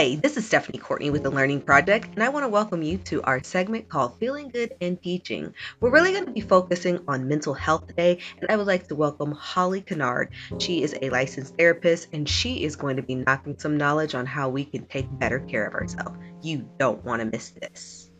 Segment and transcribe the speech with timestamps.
[0.00, 2.96] Hi, this is Stephanie Courtney with the Learning Project, and I want to welcome you
[2.96, 5.52] to our segment called Feeling Good and Teaching.
[5.78, 8.94] We're really going to be focusing on mental health today, and I would like to
[8.94, 10.30] welcome Holly Cannard.
[10.58, 14.24] She is a licensed therapist, and she is going to be knocking some knowledge on
[14.24, 16.18] how we can take better care of ourselves.
[16.40, 18.10] You don't want to miss this.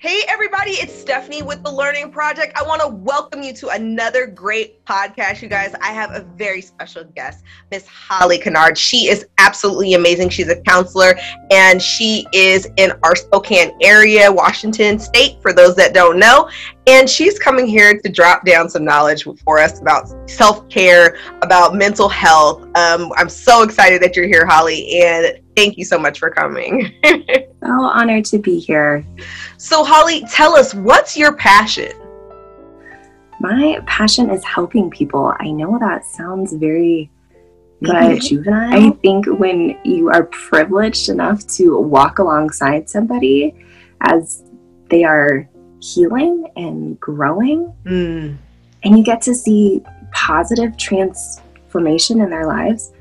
[0.00, 2.56] Hey, everybody, it's Stephanie with the Learning Project.
[2.56, 5.74] I want to welcome you to another great podcast, you guys.
[5.82, 7.42] I have a very special guest,
[7.72, 8.78] Miss Holly Cannard.
[8.78, 10.28] She is absolutely amazing.
[10.28, 11.18] She's a counselor
[11.50, 16.50] and she is in our Spokane area, Washington State, for those that don't know.
[16.86, 21.74] And she's coming here to drop down some knowledge for us about self care, about
[21.74, 22.60] mental health.
[22.76, 26.92] Um, I'm so excited that you're here, Holly, and thank you so much for coming.
[27.04, 29.02] so honored to be here.
[29.56, 31.92] So, Holly, tell us what's your passion?
[33.40, 35.32] My passion is helping people.
[35.40, 37.10] I know that sounds very
[37.80, 38.74] but juvenile.
[38.74, 43.54] I think when you are privileged enough to walk alongside somebody
[44.00, 44.42] as
[44.90, 45.48] they are
[45.80, 48.36] healing and growing, mm.
[48.84, 52.92] and you get to see positive transformation in their lives,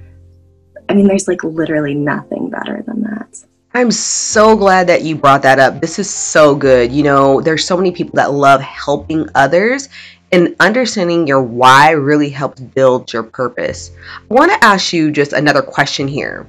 [0.89, 3.43] I mean, there's like literally nothing better than that.
[3.73, 5.81] I'm so glad that you brought that up.
[5.81, 6.91] This is so good.
[6.91, 9.89] You know, there's so many people that love helping others,
[10.31, 13.91] and understanding your why really helps build your purpose.
[14.29, 16.47] I want to ask you just another question here.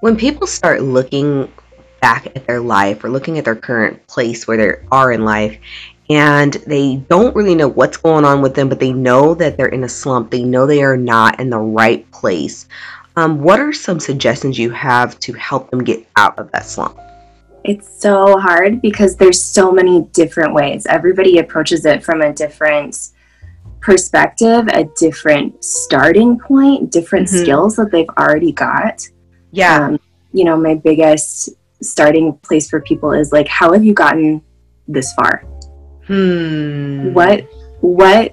[0.00, 1.52] When people start looking
[2.00, 5.58] back at their life or looking at their current place where they are in life
[6.08, 9.66] and they don't really know what's going on with them, but they know that they're
[9.66, 12.68] in a slump, they know they are not in the right place.
[13.16, 16.98] Um, what are some suggestions you have to help them get out of that slump?
[17.68, 20.86] It's so hard because there's so many different ways.
[20.86, 23.10] Everybody approaches it from a different
[23.80, 27.42] perspective, a different starting point, different mm-hmm.
[27.42, 29.02] skills that they've already got.
[29.52, 29.86] Yeah.
[29.86, 30.00] Um,
[30.32, 31.50] you know, my biggest
[31.82, 34.42] starting place for people is like, how have you gotten
[34.88, 35.44] this far?
[36.06, 37.12] Hmm.
[37.12, 37.46] What
[37.80, 38.32] what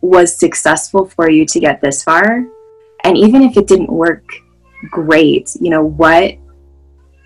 [0.00, 2.46] was successful for you to get this far?
[3.04, 4.24] and even if it didn't work
[4.90, 6.34] great you know what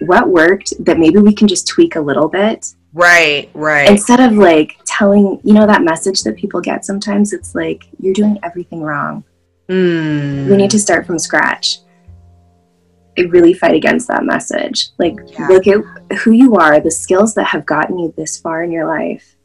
[0.07, 4.33] what worked that maybe we can just tweak a little bit right right instead of
[4.33, 8.83] like telling you know that message that people get sometimes it's like you're doing everything
[8.83, 9.25] wrong
[9.69, 10.49] mm.
[10.49, 11.79] we need to start from scratch
[13.17, 15.49] I really fight against that message like yeah.
[15.49, 18.87] look at who you are the skills that have gotten you this far in your
[18.87, 19.37] life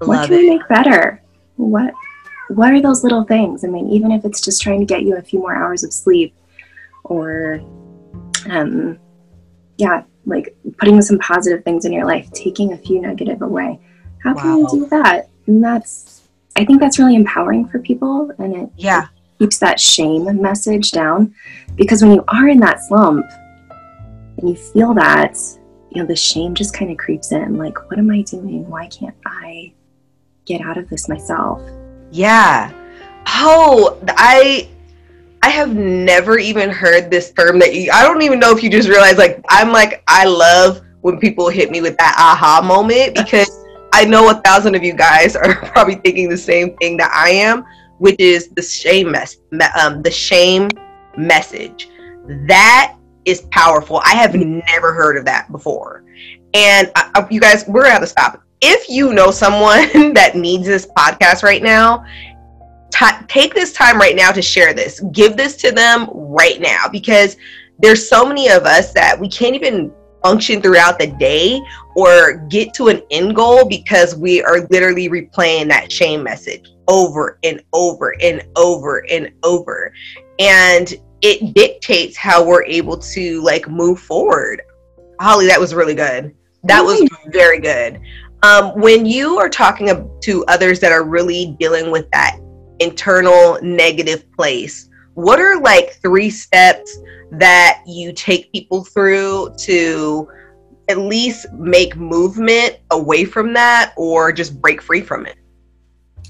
[0.00, 0.38] Love what can it.
[0.38, 1.22] we make better
[1.56, 1.94] what
[2.48, 3.64] what are those little things?
[3.64, 5.92] I mean, even if it's just trying to get you a few more hours of
[5.92, 6.34] sleep
[7.04, 7.60] or,
[8.50, 8.98] um,
[9.76, 13.78] yeah, like putting some positive things in your life, taking a few negative away.
[14.22, 14.56] How can wow.
[14.58, 15.28] you do that?
[15.46, 16.22] And that's,
[16.56, 19.08] I think that's really empowering for people and it, yeah.
[19.40, 21.34] Keeps that shame message down
[21.74, 23.26] because when you are in that slump
[24.38, 25.36] and you feel that,
[25.90, 28.68] you know, the shame just kind of creeps in like, what am I doing?
[28.68, 29.72] Why can't I
[30.44, 31.60] get out of this myself?
[32.12, 32.72] Yeah.
[33.26, 34.68] Oh, I
[35.44, 38.70] I have never even heard this term that you, I don't even know if you
[38.70, 43.14] just realize like I'm like I love when people hit me with that aha moment
[43.14, 43.62] because
[43.92, 47.28] I know a thousand of you guys are probably thinking the same thing that I
[47.28, 47.62] am,
[47.98, 49.36] which is the shame mess
[49.78, 50.70] um, the shame
[51.18, 51.90] message.
[52.48, 54.00] That is powerful.
[54.02, 56.04] I have never heard of that before.
[56.54, 60.32] And I, I, you guys, we're gonna have to stop if you know someone that
[60.34, 62.02] needs this podcast right now,
[62.94, 65.00] t- take this time right now to share this.
[65.12, 67.36] Give this to them right now because
[67.78, 71.60] there's so many of us that we can't even function throughout the day
[71.96, 77.38] or get to an end goal because we are literally replaying that shame message over
[77.42, 79.92] and over and over and over.
[80.38, 84.62] And it dictates how we're able to like move forward.
[85.20, 86.34] Holly, that was really good.
[86.64, 88.00] That was very good.
[88.42, 92.38] Um, when you are talking to others that are really dealing with that
[92.80, 96.98] internal negative place, what are like three steps
[97.32, 100.28] that you take people through to
[100.88, 105.36] at least make movement away from that or just break free from it?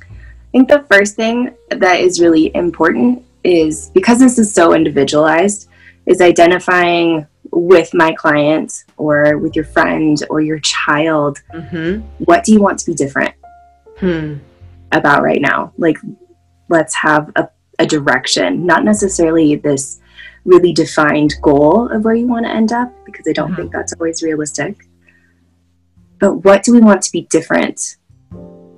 [0.00, 0.06] I
[0.52, 5.68] think the first thing that is really important is because this is so individualized,
[6.06, 12.00] is identifying with my client or with your friend or your child mm-hmm.
[12.24, 13.34] what do you want to be different
[13.98, 14.34] hmm.
[14.92, 15.96] about right now like
[16.68, 20.00] let's have a, a direction not necessarily this
[20.44, 23.62] really defined goal of where you want to end up because i don't mm-hmm.
[23.62, 24.86] think that's always realistic
[26.18, 27.96] but what do we want to be different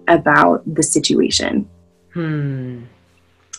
[0.09, 1.69] about the situation
[2.13, 2.83] hmm.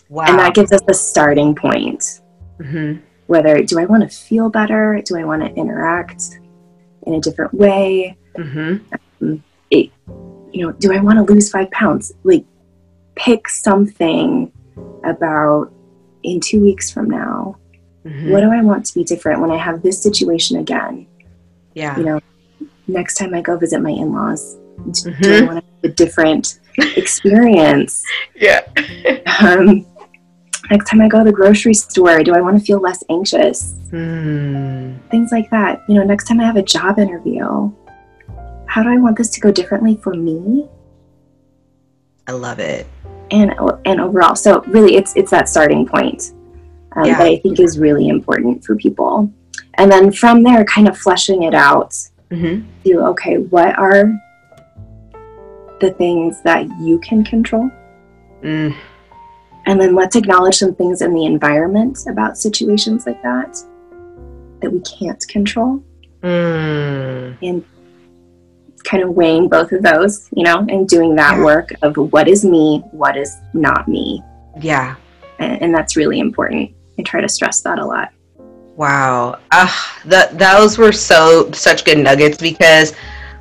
[0.08, 0.24] wow.
[0.26, 2.20] and that gives us a starting point
[2.58, 3.00] Mm-hmm.
[3.26, 5.00] Whether do I want to feel better?
[5.04, 6.40] Do I want to interact
[7.06, 8.16] in a different way?
[8.36, 8.94] Mm-hmm.
[9.22, 9.90] Um, it,
[10.52, 12.12] you know, do I want to lose five pounds?
[12.24, 12.44] Like,
[13.18, 14.50] pick something
[15.04, 15.72] about
[16.22, 17.56] in two weeks from now.
[18.04, 18.30] Mm-hmm.
[18.30, 21.06] What do I want to be different when I have this situation again?
[21.74, 21.98] Yeah.
[21.98, 22.20] You know,
[22.86, 25.22] next time I go visit my in laws, mm-hmm.
[25.22, 26.60] do I want to have a different
[26.96, 28.04] experience?
[28.34, 28.60] yeah.
[29.42, 29.84] um,
[30.70, 33.74] next time I go to the grocery store, do I want to feel less anxious?
[33.90, 35.10] Mm.
[35.10, 35.82] Things like that.
[35.88, 37.72] You know, next time I have a job interview,
[38.66, 40.68] how do I want this to go differently for me?
[42.28, 42.86] I love it.
[43.30, 43.54] And
[43.84, 46.32] and overall, so really, it's it's that starting point
[46.92, 47.18] um, yeah.
[47.18, 49.32] that I think is really important for people.
[49.74, 51.94] And then from there, kind of fleshing it out
[52.30, 52.66] mm-hmm.
[52.84, 54.12] to okay, what are
[55.80, 57.70] the things that you can control?
[58.42, 58.74] Mm.
[59.66, 63.58] And then let's acknowledge some things in the environment about situations like that
[64.60, 65.82] that we can't control.
[66.22, 67.36] Mm.
[67.42, 67.64] And
[68.88, 71.44] kind of weighing both of those, you know, and doing that yeah.
[71.44, 74.22] work of what is me, what is not me.
[74.60, 74.96] Yeah.
[75.38, 76.72] And, and that's really important.
[76.98, 78.12] I try to stress that a lot.
[78.76, 79.38] Wow.
[79.50, 79.72] Uh,
[80.06, 82.94] that those were so such good nuggets because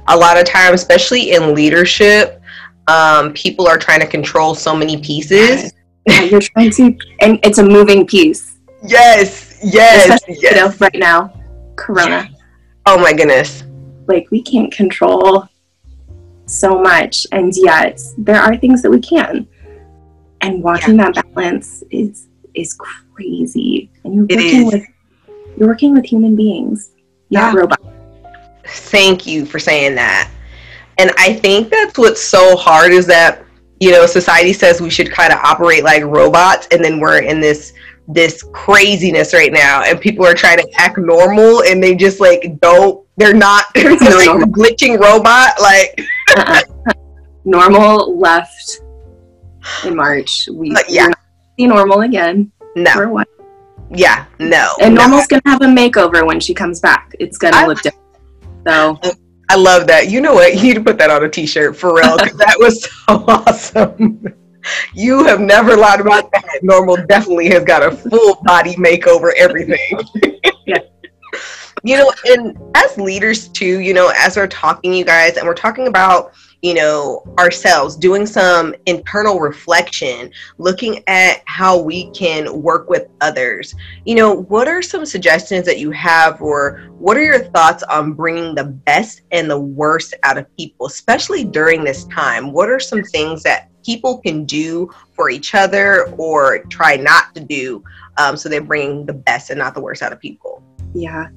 [0.07, 2.41] a lot of times, especially in leadership,
[2.87, 5.73] um, people are trying to control so many pieces.
[6.07, 8.59] Yeah, you're trying to, and it's a moving piece.
[8.81, 10.55] Yes, yes, Especially, yes.
[10.55, 11.33] You know, right now,
[11.75, 12.29] Corona.
[12.85, 13.66] Oh my goodness
[14.07, 15.47] like we can't control
[16.45, 19.47] so much and yet there are things that we can.
[20.41, 21.11] And watching yeah.
[21.11, 23.89] that balance is is crazy.
[24.03, 24.83] And you're working with
[25.57, 26.91] you're working with human beings
[27.29, 27.59] not yeah.
[27.59, 27.83] robots.
[28.65, 30.31] Thank you for saying that.
[30.99, 33.43] And i think that's what's so hard is that
[33.79, 37.39] you know society says we should kind of operate like robots and then we're in
[37.39, 37.73] this
[38.07, 42.57] this craziness right now and people are trying to act normal and they just like
[42.61, 43.99] don't they're not no like
[44.51, 45.99] glitching robot like
[46.37, 46.61] uh-uh.
[47.43, 48.81] normal left
[49.83, 51.09] in march we but yeah
[51.59, 53.23] see normal again no
[53.89, 55.01] yeah no and no.
[55.01, 58.03] normal's gonna have a makeover when she comes back it's gonna I, look different
[58.65, 58.99] so
[59.49, 60.09] I love that.
[60.09, 60.55] You know what?
[60.55, 62.89] You need to put that on a t-shirt for real that was so
[63.29, 64.21] awesome
[64.93, 66.59] you have never lied about that.
[66.61, 69.99] Normal definitely has got a full body makeover, everything.
[70.65, 70.79] yeah.
[71.83, 75.53] You know, and as leaders too, you know, as we're talking, you guys, and we're
[75.53, 76.33] talking about,
[76.63, 83.75] you know, ourselves, doing some internal reflection, looking at how we can work with others.
[84.05, 88.13] You know, what are some suggestions that you have, or what are your thoughts on
[88.13, 92.51] bringing the best and the worst out of people, especially during this time?
[92.51, 97.39] What are some things that people can do for each other or try not to
[97.39, 97.81] do
[98.17, 100.61] um, so they bring the best and not the worst out of people.
[100.93, 101.29] Yeah.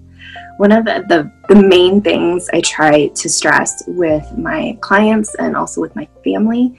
[0.57, 5.57] One of the, the, the main things i try to stress with my clients and
[5.57, 6.79] also with my family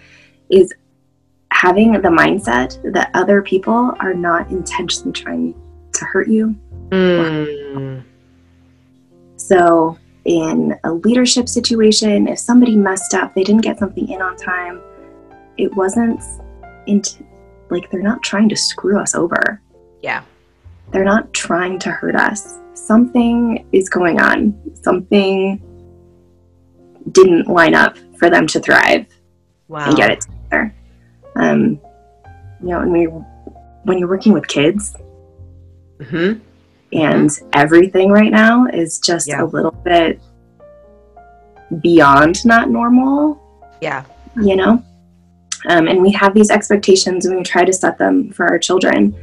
[0.49, 0.73] is
[1.51, 5.55] having the mindset that other people are not intentionally trying
[5.93, 6.55] to hurt you.
[6.89, 8.03] Mm.
[9.37, 14.35] so in a leadership situation if somebody messed up they didn't get something in on
[14.35, 14.81] time
[15.61, 16.21] it wasn't
[16.87, 17.23] into
[17.69, 19.61] like they're not trying to screw us over.
[20.01, 20.23] Yeah.
[20.91, 22.57] They're not trying to hurt us.
[22.73, 24.59] Something is going on.
[24.81, 25.61] Something
[27.11, 29.05] didn't line up for them to thrive
[29.67, 29.87] wow.
[29.87, 30.75] and get it together.
[31.35, 31.79] Um,
[32.61, 34.95] you know, when we when you're working with kids,
[35.97, 36.39] mm-hmm.
[36.93, 37.49] and mm-hmm.
[37.53, 39.43] everything right now is just yeah.
[39.43, 40.21] a little bit
[41.81, 43.39] beyond not normal.
[43.81, 44.03] Yeah.
[44.35, 44.83] You know,
[45.67, 49.15] um, and we have these expectations and we try to set them for our children.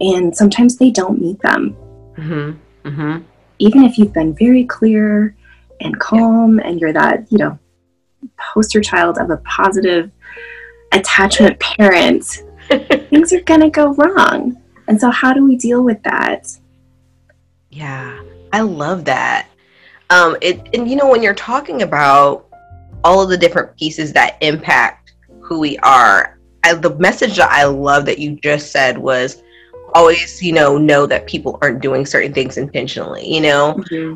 [0.00, 1.76] And sometimes they don't meet them.
[2.16, 2.88] Mm-hmm.
[2.88, 3.22] Mm-hmm.
[3.58, 5.36] Even if you've been very clear
[5.80, 6.66] and calm yeah.
[6.66, 7.58] and you're that, you know,
[8.38, 10.10] poster child of a positive
[10.92, 12.24] attachment parent,
[13.10, 14.56] things are going to go wrong.
[14.88, 16.48] And so, how do we deal with that?
[17.70, 18.20] Yeah,
[18.52, 19.48] I love that.
[20.08, 22.46] Um, it, and you know, when you're talking about
[23.04, 24.99] all of the different pieces that impact
[25.50, 26.38] who we are.
[26.64, 29.42] I, the message that I love that you just said was
[29.94, 33.28] always, you know, know that people aren't doing certain things intentionally.
[33.28, 34.14] You know, mm-hmm.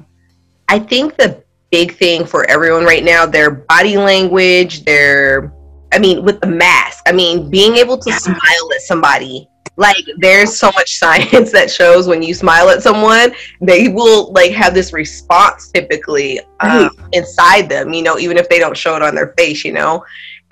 [0.68, 5.52] I think the big thing for everyone right now, their body language, their,
[5.92, 8.16] I mean, with the mask, I mean, being able to yeah.
[8.16, 13.34] smile at somebody like there's so much science that shows when you smile at someone
[13.60, 18.58] they will like have this response typically um, inside them you know even if they
[18.58, 20.04] don't show it on their face you know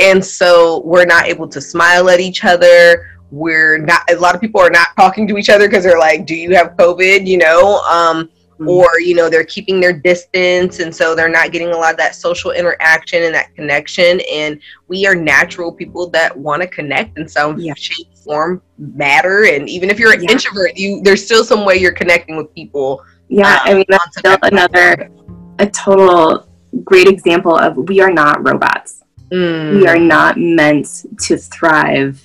[0.03, 3.09] and so we're not able to smile at each other.
[3.31, 6.27] we're not a lot of people are not talking to each other because they're like
[6.27, 8.29] do you have covid you know um,
[8.63, 8.69] mm-hmm.
[8.69, 11.97] or you know they're keeping their distance and so they're not getting a lot of
[11.97, 17.19] that social interaction and that connection and we are natural people that want to connect
[17.19, 17.73] in some yeah.
[17.75, 20.31] shape form matter and even if you're an yeah.
[20.31, 24.19] introvert you there's still some way you're connecting with people yeah um, i mean that's
[24.19, 25.11] still another
[25.59, 26.47] a total
[26.85, 29.02] great example of we are not robots
[29.33, 29.75] mm.
[29.75, 32.23] we are not meant to thrive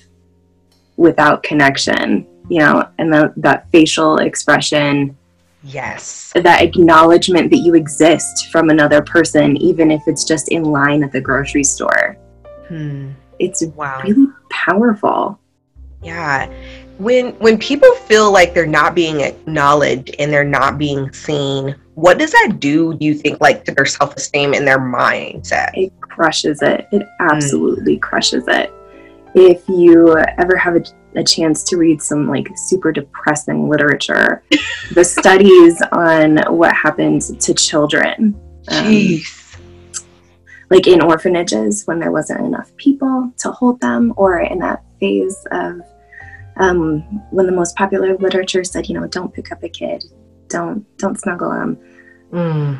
[0.96, 5.16] without connection, you know, and the, that facial expression.
[5.64, 6.32] Yes.
[6.34, 11.12] That acknowledgement that you exist from another person, even if it's just in line at
[11.12, 12.16] the grocery store.
[12.68, 13.10] Hmm.
[13.38, 14.02] It's wow.
[14.04, 15.38] really powerful.
[16.02, 16.50] Yeah.
[16.98, 22.18] When when people feel like they're not being acknowledged and they're not being seen, what
[22.18, 25.70] does that do, do you think, like to their self esteem and their mindset?
[25.74, 26.88] It crushes it.
[26.92, 28.02] It absolutely mm.
[28.02, 28.72] crushes it
[29.34, 30.84] if you ever have a,
[31.16, 34.42] a, chance to read some like super depressing literature,
[34.94, 38.38] the studies on what happens to children.
[38.70, 39.20] Um,
[40.70, 45.46] like in orphanages when there wasn't enough people to hold them, or in that phase
[45.52, 45.80] of
[46.56, 50.04] um, when the most popular literature said, you know, don't pick up a kid,
[50.48, 51.78] don't don't snuggle them.
[52.32, 52.78] Mm.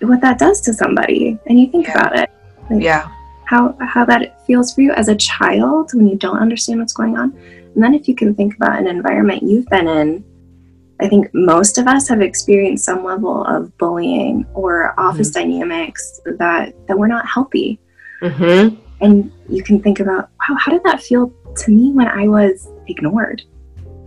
[0.00, 1.92] What that does to somebody, and you think yeah.
[1.92, 2.30] about it.
[2.70, 3.10] Like, yeah
[3.50, 7.18] how how that feels for you as a child when you don't understand what's going
[7.18, 7.36] on
[7.74, 10.24] and then if you can think about an environment you've been in
[11.00, 15.50] i think most of us have experienced some level of bullying or office mm-hmm.
[15.50, 17.80] dynamics that that were not healthy
[18.22, 18.76] mm-hmm.
[19.00, 22.68] and you can think about wow how did that feel to me when i was
[22.86, 23.42] ignored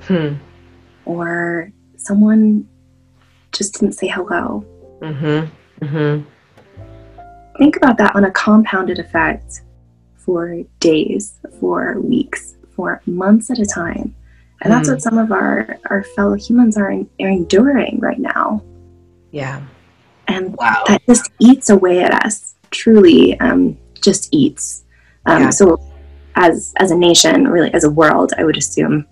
[0.03, 0.35] hmm.
[1.03, 2.65] or someone
[3.51, 4.65] just didn't say hello
[5.01, 5.85] mm-hmm.
[5.85, 6.29] Mm-hmm
[7.57, 9.61] think about that on a compounded effect
[10.15, 14.15] for days, for weeks, for months at a time.
[14.61, 14.93] And that's mm.
[14.93, 18.63] what some of our, our fellow humans are, in, are enduring right now.
[19.31, 19.61] Yeah.
[20.27, 20.83] And wow.
[20.87, 24.85] that just eats away at us, truly um, just eats.
[25.25, 25.49] Um, yeah.
[25.49, 25.81] So,
[26.35, 29.05] as, as a nation, really as a world, I would assume,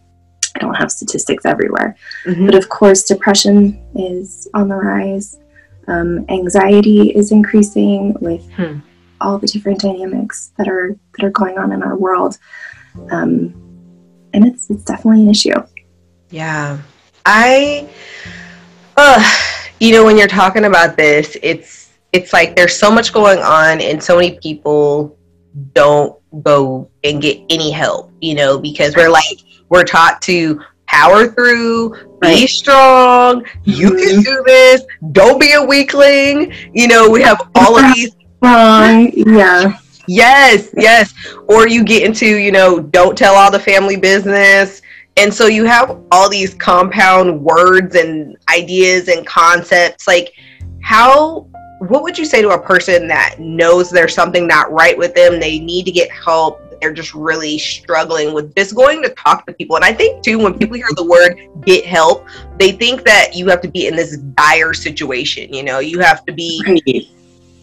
[0.56, 1.96] I don't have statistics everywhere,
[2.26, 2.46] mm-hmm.
[2.46, 5.38] but of course, depression is on the rise.
[5.92, 8.80] Um, anxiety is increasing with hmm.
[9.20, 12.38] all the different dynamics that are that are going on in our world,
[13.12, 13.54] um,
[14.34, 15.62] and it's it's definitely an issue.
[16.30, 16.80] Yeah,
[17.26, 17.90] I,
[18.96, 19.22] uh,
[19.82, 23.82] you know, when you're talking about this, it's it's like there's so much going on,
[23.82, 25.18] and so many people
[25.74, 31.28] don't go and get any help, you know, because we're like we're taught to power
[31.28, 32.42] through, right.
[32.42, 33.98] be strong, you mm-hmm.
[33.98, 36.54] can do this, don't be a weakling.
[36.74, 39.12] You know, we have all of these wrong.
[39.14, 39.78] Yeah.
[40.08, 41.14] Yes, yes.
[41.48, 44.82] Or you get into, you know, don't tell all the family business.
[45.18, 50.08] And so you have all these compound words and ideas and concepts.
[50.08, 50.34] Like,
[50.82, 51.48] how,
[51.80, 55.40] what would you say to a person that knows there's something not right with them?
[55.40, 59.54] They need to get help they're just really struggling with just going to talk to
[59.54, 59.76] people.
[59.76, 63.48] And I think too, when people hear the word get help, they think that you
[63.50, 65.54] have to be in this dire situation.
[65.54, 67.08] You know, you have to be right.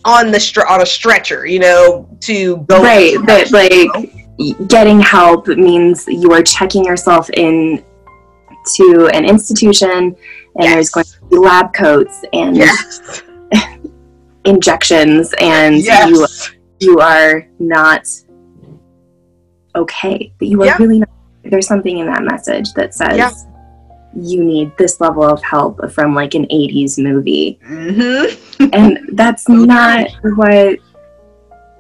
[0.04, 1.46] on the str- on a stretcher.
[1.46, 3.16] You know, to go right.
[3.26, 4.66] But like know?
[4.66, 7.84] getting help means you are checking yourself in
[8.76, 10.16] to an institution, and
[10.56, 10.75] yes.
[10.75, 12.56] there's going to be lab coats and.
[12.56, 13.22] Yes.
[14.44, 16.08] injections and yes.
[16.80, 18.06] you you are not
[19.78, 20.76] okay, that you are yeah.
[20.78, 21.08] really not.
[21.44, 23.30] There's something in that message that says yeah.
[24.14, 27.58] you need this level of help from like an 80s movie.
[27.64, 28.68] Mm-hmm.
[28.73, 30.78] and that's not what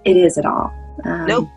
[0.04, 0.72] it is at all.
[1.04, 1.48] Um, nope.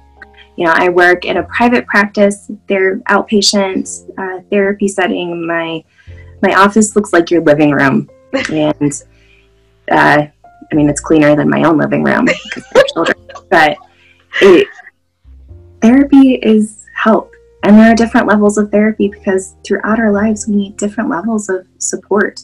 [0.57, 2.51] You know, I work in a private practice.
[2.67, 5.47] They're outpatient uh, therapy setting.
[5.47, 5.83] My
[6.41, 8.09] my office looks like your living room,
[8.51, 9.03] and
[9.89, 10.27] uh,
[10.71, 13.17] I mean it's cleaner than my own living room because children.
[13.49, 13.77] But
[14.41, 14.67] it,
[15.81, 17.33] therapy is help.
[17.63, 21.49] And there are different levels of therapy because throughout our lives, we need different levels
[21.49, 22.41] of support.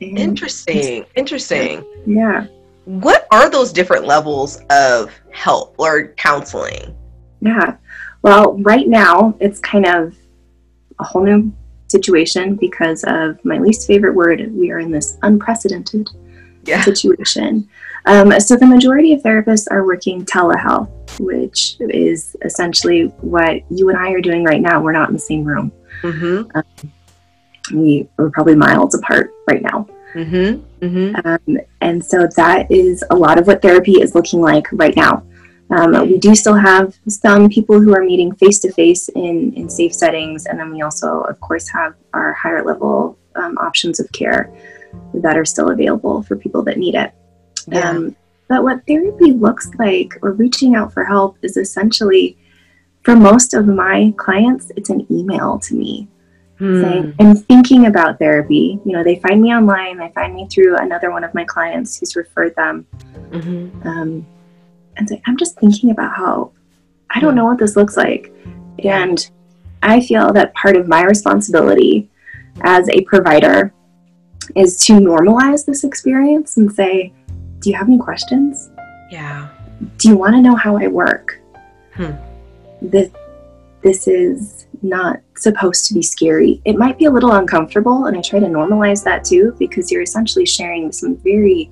[0.00, 1.04] And interesting.
[1.16, 1.84] Interesting.
[2.06, 2.46] Yeah.
[2.84, 6.96] What are those different levels of help or counseling?
[7.40, 7.76] Yeah.
[8.22, 10.14] Well, right now, it's kind of
[10.98, 11.52] a whole new
[11.88, 14.40] situation because of my least favorite word.
[14.52, 16.08] We are in this unprecedented
[16.64, 16.82] yeah.
[16.82, 17.68] situation.
[18.06, 20.88] Um, so the majority of therapists are working telehealth,
[21.18, 24.82] which is essentially what you and I are doing right now.
[24.82, 25.72] We're not in the same room.
[26.02, 26.56] Mm-hmm.
[26.56, 26.92] Um,
[27.72, 29.86] we are probably miles apart right now.
[30.14, 30.84] Mm-hmm.
[30.84, 31.26] Mm-hmm.
[31.26, 35.24] Um, and so that is a lot of what therapy is looking like right now.
[35.70, 39.70] Um, we do still have some people who are meeting face to face in in
[39.70, 44.10] safe settings, and then we also, of course, have our higher level um, options of
[44.10, 44.52] care
[45.14, 47.12] that are still available for people that need it.
[47.68, 47.90] Yeah.
[47.90, 48.16] Um,
[48.50, 52.36] but what therapy looks like, or reaching out for help, is essentially
[53.02, 56.08] for most of my clients, it's an email to me
[56.58, 56.82] Hmm.
[56.82, 58.78] saying, I'm thinking about therapy.
[58.84, 61.98] You know, they find me online, they find me through another one of my clients
[61.98, 62.86] who's referred them.
[63.30, 63.86] Mhm.
[63.86, 64.26] Um,
[64.96, 66.50] and say, I'm just thinking about how
[67.08, 68.30] I don't know what this looks like.
[68.84, 69.30] And
[69.82, 72.10] I feel that part of my responsibility
[72.60, 73.72] as a provider
[74.54, 77.12] is to normalize this experience and say,
[77.60, 78.70] Do you have any questions?
[79.10, 79.48] Yeah.
[79.98, 81.40] Do you want to know how I work?
[81.94, 82.12] Hmm.
[82.82, 83.10] This,
[83.82, 86.60] this is not supposed to be scary.
[86.64, 90.02] It might be a little uncomfortable, and I try to normalize that too because you're
[90.02, 91.70] essentially sharing some very,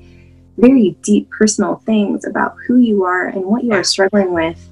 [0.59, 3.77] very deep personal things about who you are and what you Yeah.
[3.79, 4.69] are struggling with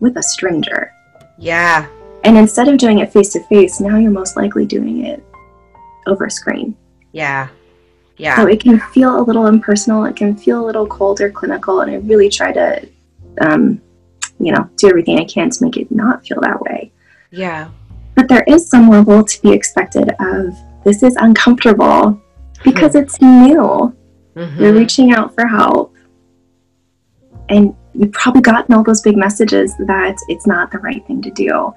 [0.00, 0.92] with a stranger.
[1.38, 1.86] Yeah.
[2.24, 5.22] And instead of doing it face to face, now you're most likely doing it
[6.06, 6.76] over a screen.
[7.12, 7.48] Yeah.
[8.16, 8.36] Yeah.
[8.36, 10.04] So it can feel a little impersonal.
[10.04, 11.80] It can feel a little cold or clinical.
[11.80, 12.88] And I really try to,
[13.40, 13.80] um,
[14.38, 16.92] you know, do everything I can to make it not feel that way.
[17.30, 17.68] Yeah.
[18.14, 20.54] But there is some level to be expected of
[20.84, 22.18] this is uncomfortable
[22.64, 23.94] because it's new.
[24.34, 24.58] Mhm.
[24.60, 25.94] You're reaching out for help.
[27.48, 31.30] And you've probably gotten all those big messages that it's not the right thing to
[31.30, 31.74] do or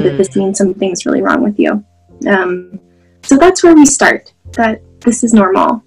[0.00, 0.16] that Hmm.
[0.16, 1.84] this means something's really wrong with you.
[2.28, 2.78] Um,
[3.22, 4.32] so that's where we start.
[4.56, 5.82] That this is normal,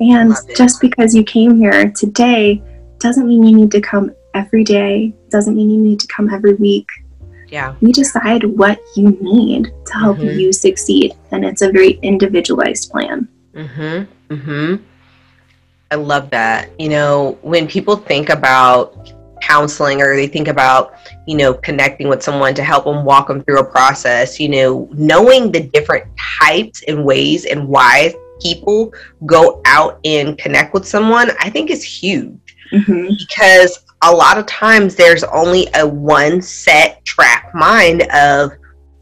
[0.00, 2.62] and just because you came here today
[2.98, 5.14] doesn't mean you need to come every day.
[5.30, 6.86] Doesn't mean you need to come every week.
[7.48, 7.74] Yeah.
[7.80, 10.38] We decide what you need to help Mhm.
[10.38, 13.28] you succeed, and it's a very individualized plan.
[13.54, 14.34] Mm-hmm.
[14.34, 14.76] Mm-hmm.
[15.90, 16.70] I love that.
[16.78, 20.94] You know, when people think about counseling or they think about,
[21.26, 24.88] you know, connecting with someone to help them walk them through a process, you know,
[24.94, 26.06] knowing the different
[26.40, 28.92] types and ways and why people
[29.26, 32.38] go out and connect with someone, I think is huge.
[32.70, 38.52] Hmm because a lot of times there's only a one set track mind of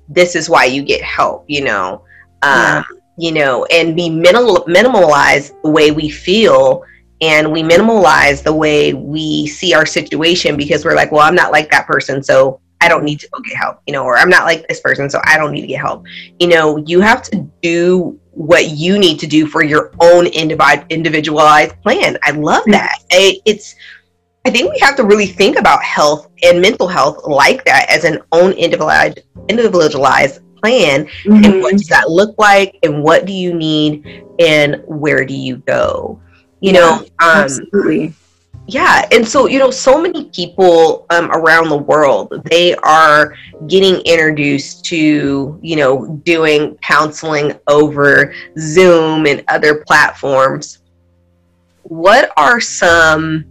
[0.09, 2.05] this is why you get help you know?
[2.43, 2.83] Um, Yeah.
[3.19, 6.83] you know and we minimal minimalize the way we feel
[7.21, 11.53] and we minimalize the way we see our situation because we're like well i'm not
[11.53, 14.31] like that person so i don't need to go get help you know or i'm
[14.31, 16.05] not like this person so i don't need to get help.
[16.41, 21.75] You know you have to do what you need to do for your own individualized
[21.83, 22.17] plan.
[22.25, 22.95] I love that.
[23.11, 23.75] It's
[24.47, 28.05] i think we have to really think about health and mental health like that as
[28.05, 31.07] an own individualized individualized plan.
[31.45, 31.61] And Mm-hmm.
[31.61, 32.77] what does that look like?
[32.83, 34.05] And what do you need?
[34.39, 36.21] And where do you go?
[36.61, 38.15] You Yeah, know um Absolutely.
[38.67, 43.35] Yeah and so you know so many people um, around the world they are
[43.67, 50.79] getting introduced to you know doing counseling over zoom and other platforms.
[51.85, 53.45] What are some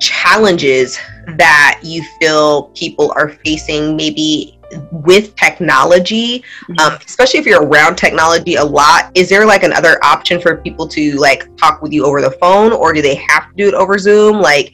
[0.00, 0.98] challenges
[1.36, 3.96] that you feel people are facing?
[3.96, 4.59] Maybe
[4.92, 6.42] with technology
[6.78, 10.86] um, especially if you're around technology a lot is there like another option for people
[10.86, 13.74] to like talk with you over the phone or do they have to do it
[13.74, 14.72] over zoom like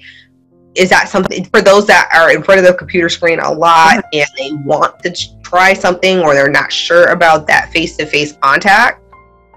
[0.74, 4.04] is that something for those that are in front of the computer screen a lot
[4.12, 5.10] and they want to
[5.42, 9.02] try something or they're not sure about that face-to-face contact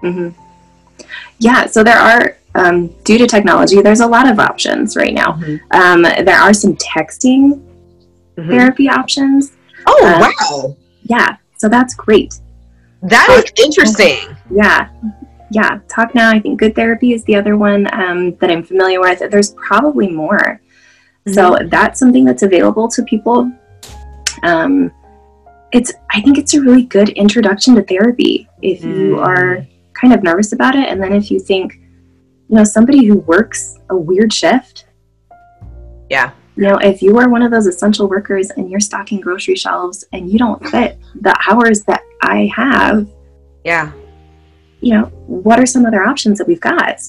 [0.00, 0.30] hmm
[1.38, 5.40] Yeah, so there are, um, due to technology, there's a lot of options right now.
[5.70, 7.60] Um, there are some texting
[8.36, 8.50] Mhm.
[8.50, 9.52] therapy options.
[9.86, 12.34] Oh Uh, wow Yeah, so that's great.
[13.02, 14.18] that is interesting
[14.50, 14.88] Yeah,
[15.50, 15.80] yeah.
[15.88, 19.18] Talk Now, I think Good Therapy is the other one um, that I'm familiar with.
[19.30, 20.60] There's probably more.
[21.32, 23.50] So that's something that's available to people.
[24.42, 24.90] Um,
[25.72, 29.26] it's I think it's a really good introduction to therapy if you Mm.
[29.26, 31.74] are kind of nervous about it, and then if you think,
[32.48, 34.86] you know, somebody who works a weird shift.
[36.08, 36.30] Yeah.
[36.60, 40.04] You know, if you are one of those essential workers and you're stocking grocery shelves
[40.12, 43.08] and you don't fit the hours that I have,
[43.64, 43.92] yeah
[44.80, 47.00] you know, what are some other options that we've got?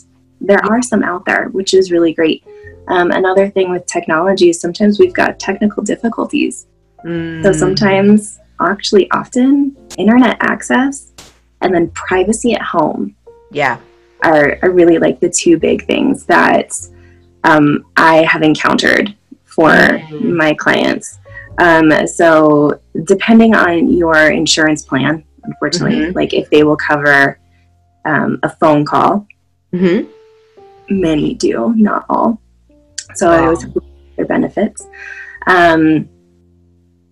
[0.41, 2.43] There are some out there, which is really great.
[2.87, 6.67] Um, another thing with technology is sometimes we've got technical difficulties.
[7.03, 7.55] So Mm.
[7.55, 11.11] sometimes, actually, often, internet access
[11.61, 13.15] and then privacy at home
[13.51, 13.77] yeah
[14.23, 16.71] are, are really like the two big things that
[17.43, 19.15] um, I have encountered
[19.51, 21.19] for my clients.
[21.59, 27.39] Um, so, depending on your insurance plan, unfortunately, like if they will cover
[28.05, 29.27] um, a phone call,
[29.71, 30.01] hmm
[30.91, 32.41] many do, not all.
[33.15, 33.65] So I always
[34.15, 34.85] their benefits.
[35.47, 36.09] Um,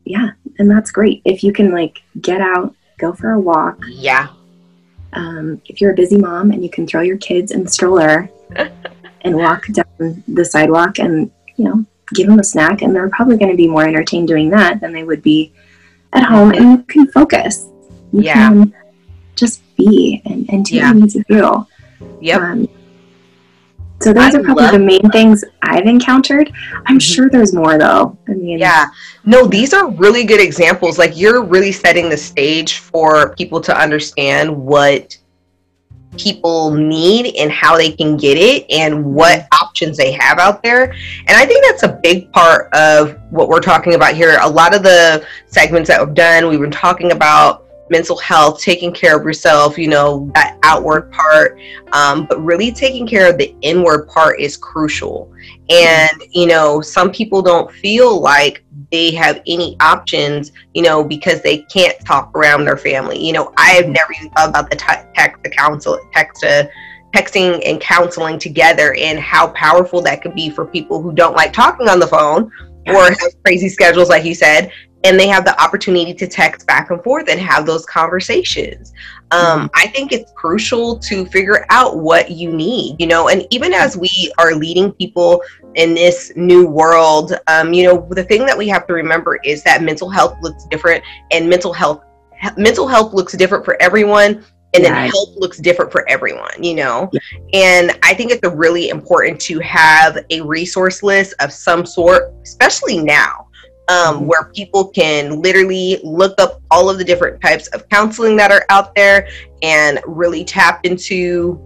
[0.05, 1.21] yeah, and that's great.
[1.25, 3.83] If you can like get out, go for a walk.
[3.87, 4.27] Yeah.
[5.13, 8.29] Um, if you're a busy mom and you can throw your kids in the stroller
[9.21, 13.37] and walk down the sidewalk and, you know, give them a snack, and they're probably
[13.37, 15.51] going to be more entertained doing that than they would be
[16.13, 17.67] at home, and you can focus.
[18.11, 18.33] You Yeah.
[18.49, 18.73] can
[19.35, 20.87] just be and, and do Yeah.
[20.91, 21.65] what you need to do.
[22.21, 22.41] Yep.
[22.41, 22.67] Um,
[24.01, 26.51] so those I are probably the main things I've encountered.
[26.85, 27.01] I'm Mhm.
[27.01, 28.17] sure there's more though.
[28.27, 28.87] I mean, Yeah.
[29.25, 30.97] No, these are really good examples.
[30.97, 35.17] Like you're really setting the stage for people to understand what
[36.19, 39.65] people need and how they can get it and what mm-hmm.
[39.65, 40.91] options they have out there.
[40.91, 44.37] And I think that's a big part of what we're talking about here.
[44.41, 48.93] A lot of the segments that we've done, we've been talking about mental health, taking
[48.93, 51.59] care of yourself, you know, that outward part.
[51.93, 55.31] Um, but really taking care of the inward part is crucial.
[55.69, 61.41] And, you know, some people don't feel like they have any options, you know, because
[61.41, 63.23] they can't talk around their family.
[63.23, 66.65] You know, I have never even thought about the te- text, the counsel, text, uh,
[67.15, 71.51] texting and counseling together and how powerful that could be for people who don't like
[71.51, 72.51] talking on the phone
[72.87, 74.71] or have crazy schedules, like you said,
[75.03, 78.93] and they have the opportunity to text back and forth and have those conversations.
[79.31, 83.73] Um, I think it's crucial to figure out what you need, you know, and even
[83.73, 85.41] as we are leading people
[85.75, 89.63] in this new world, um, you know, the thing that we have to remember is
[89.63, 92.01] that mental health looks different, and mental health
[92.57, 94.43] mental health looks different for everyone.
[94.73, 95.07] And then Yeah.
[95.07, 97.09] health looks different for everyone, you know?
[97.11, 97.19] Yeah.
[97.53, 102.99] And I think it's really important to have a resource list of some sort, especially
[102.99, 103.47] now,
[103.89, 104.25] um, Mhm.
[104.27, 108.65] where people can literally look up all of the different types of counseling that are
[108.69, 109.27] out there
[109.61, 111.59] and really tap into,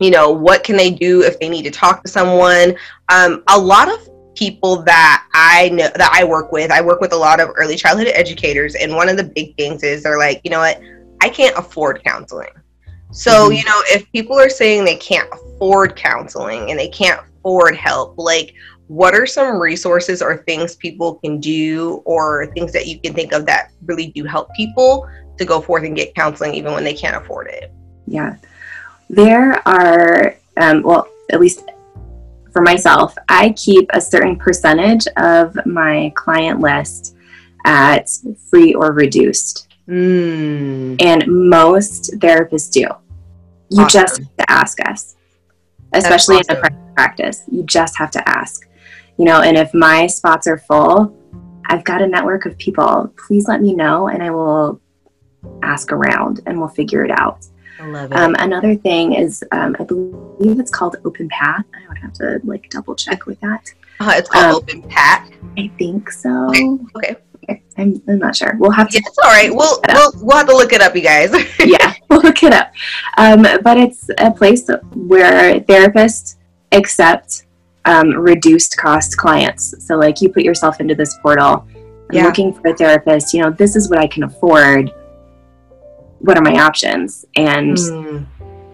[0.00, 2.74] you know, what can they do if they need to talk to someone.
[3.08, 7.12] Um, a lot of people that I know that I work with, I work with
[7.12, 10.40] a lot of early childhood educators, and one of the big things is they're like,
[10.44, 10.80] you know what,
[11.20, 12.48] I can't afford counseling.
[13.10, 13.58] So, Mhm.
[13.58, 18.14] you know, if people are saying they can't afford counseling and they can't afford help,
[18.16, 18.54] like,
[18.92, 23.32] what are some resources or things people can do or things that you can think
[23.32, 26.92] of that really do help people to go forth and get counseling even when they
[26.92, 27.72] can't afford it?
[28.06, 28.36] Yeah.
[29.08, 31.64] There are, um, well, at least
[32.52, 37.16] for myself, I keep a certain percentage of my client list
[37.64, 38.10] at
[38.50, 39.68] free or reduced.
[39.88, 41.00] Mm.
[41.00, 42.84] And most therapists do.
[43.70, 45.16] You just have to ask us,
[45.94, 47.42] especially in a practice.
[47.50, 48.68] You just have to ask.
[49.18, 51.16] You know, and if my spots are full,
[51.66, 53.12] I've got a network of people.
[53.16, 54.80] Please let me know and I will
[55.62, 57.46] ask around and we'll figure it out.
[57.78, 58.18] I love it.
[58.18, 61.64] Um, another thing is, um, I believe it's called Open Path.
[61.74, 63.72] I would have to like double check with that.
[64.00, 65.30] Uh, it's called um, Open Path.
[65.58, 66.50] I think so.
[66.96, 67.16] Okay.
[67.44, 67.62] Okay.
[67.76, 68.54] I'm, I'm not sure.
[68.58, 69.50] We'll have to Yeah, it's all right.
[69.52, 71.32] We'll, we'll we'll have to look it up, you guys.
[71.58, 72.72] yeah, we'll look it up.
[73.16, 76.36] Um, but it's a place where therapists
[76.70, 77.46] accept
[77.84, 79.74] um, reduced cost clients.
[79.86, 81.66] So, like, you put yourself into this portal,
[82.10, 82.24] I'm Yeah.
[82.26, 83.32] looking for a therapist.
[83.32, 84.92] You know, this is what I can afford.
[86.18, 87.24] What are my options?
[87.36, 88.26] And Mm.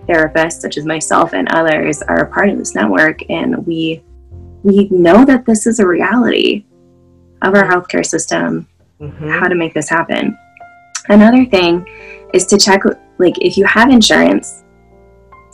[0.09, 4.03] therapists, such as myself and others, are a part of this network, and we
[4.65, 6.65] we know that this is a reality
[7.43, 8.67] of our healthcare system
[9.01, 9.39] Mhm.
[9.39, 10.37] how to make this happen.
[11.09, 11.87] Another thing
[12.35, 12.83] is to check,
[13.19, 14.65] like, if you have insurance,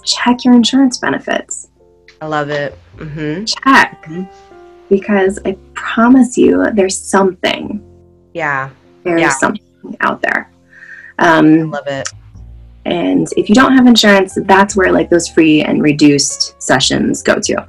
[0.05, 1.69] check your insurance benefits.
[2.23, 2.79] I love it.
[2.99, 4.09] Hmm Check.
[4.89, 7.83] Because I promise you, there's something.
[8.35, 8.71] Yeah,
[9.05, 9.31] There's Yeah.
[9.31, 10.51] something out there.
[11.19, 12.09] I Um, love it.
[12.87, 17.37] and if you don't have insurance, that's where, like, those free and reduced sessions go
[17.41, 17.67] to.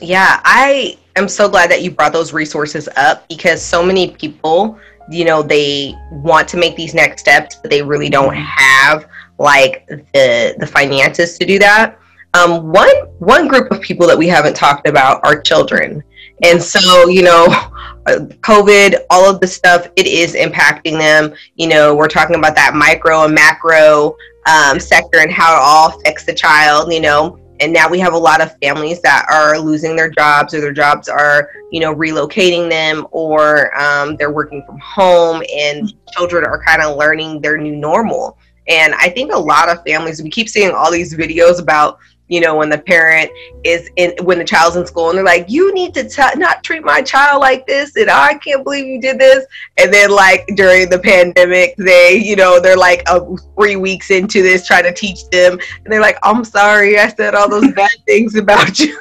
[0.00, 4.78] Yeah, I am so glad that you brought those resources up because so many people,
[5.10, 9.06] you know, they want to make these next steps, but they really don't have
[9.38, 11.98] like the the finances to do that.
[12.34, 16.02] Um, one one group of people that we haven't talked about are children,
[16.42, 17.46] and so you know,
[18.06, 21.34] COVID, all of the stuff, it is impacting them.
[21.56, 24.16] You know, we're talking about that micro and macro
[24.46, 26.92] um, sector and how it all affects the child.
[26.92, 30.52] You know, and now we have a lot of families that are losing their jobs
[30.52, 35.94] or their jobs are you know relocating them or um, they're working from home and
[36.12, 38.36] children are kind of learning their new normal
[38.68, 41.98] and i think a lot of families we keep seeing all these videos about
[42.32, 43.30] you know when the parent
[43.64, 46.64] is in when the child's in school and they're like you need to t- not
[46.64, 49.44] treat my child like this and i can't believe you did this
[49.78, 53.20] and then like during the pandemic they you know they're like uh,
[53.56, 57.34] three weeks into this trying to teach them and they're like, I'm sorry, I said
[57.34, 58.86] all those bad things about you.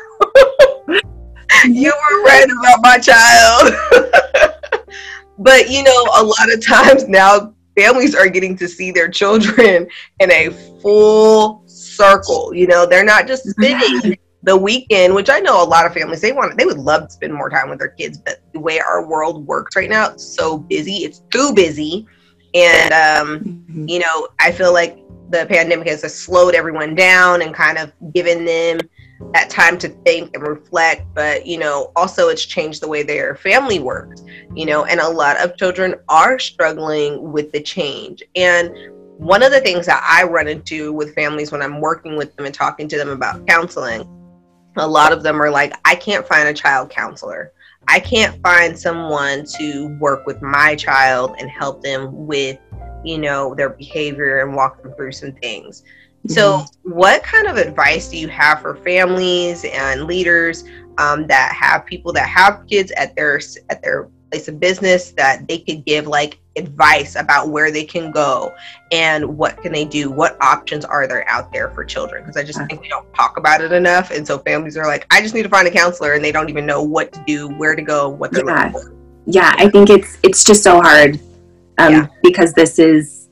[1.66, 3.74] you were right about my child.
[5.38, 9.88] but you know, a lot of times now families are getting to see their children
[10.20, 10.50] in a
[10.82, 11.61] full
[12.02, 12.54] circle.
[12.54, 16.22] You know, they're not just spending the weekend, which I know a lot of families
[16.22, 18.80] they want they would love to spend more time with their kids, but the way
[18.80, 20.98] our world works right now, it's so busy.
[20.98, 22.08] It's too busy.
[22.54, 23.88] And um, mm-hmm.
[23.88, 24.98] you know, I feel like
[25.30, 28.80] the pandemic has slowed everyone down and kind of given them
[29.34, 33.36] that time to think and reflect but you know also it's changed the way their
[33.36, 34.24] family works
[34.56, 38.76] you know and a lot of children are struggling with the change and
[39.22, 42.46] one of the things that i run into with families when i'm working with them
[42.46, 44.02] and talking to them about counseling
[44.78, 47.52] a lot of them are like i can't find a child counselor
[47.88, 52.58] i can't find someone to work with my child and help them with
[53.04, 55.84] you know their behavior and walk them through some things
[56.28, 56.92] so, mm-hmm.
[56.92, 60.64] what kind of advice do you have for families and leaders
[61.00, 65.48] um, that have people that have kids at their at their place of business that
[65.48, 68.54] they could give like advice about where they can go
[68.92, 70.10] and what can they do?
[70.10, 72.24] What options are there out there for children?
[72.24, 75.06] Because I just think we don't talk about it enough, and so families are like,
[75.12, 77.50] I just need to find a counselor, and they don't even know what to do,
[77.50, 78.66] where to go, what they're yeah.
[78.66, 78.96] looking for.
[79.28, 81.20] Yeah, I think it's it's just so hard
[81.78, 82.08] um, yeah.
[82.24, 83.30] because this is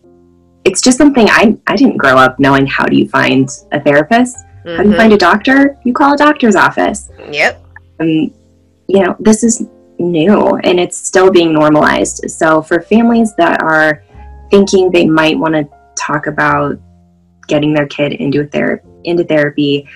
[0.66, 4.38] it's just something I, I didn't grow up knowing how do you find a therapist
[4.38, 4.76] mm-hmm.
[4.76, 5.32] how do you find a mm-hmm.
[5.32, 7.64] doctor you call a doctor's office yep
[8.00, 9.68] um, you know this is
[10.00, 14.04] new and it's still being normalized so for families that are
[14.50, 16.78] thinking they might want to talk about
[17.48, 19.88] getting their kid into ther- into therapy